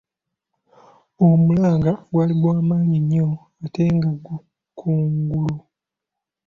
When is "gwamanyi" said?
2.41-2.97